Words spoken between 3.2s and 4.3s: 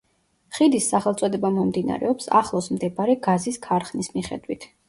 გაზის ქარხნის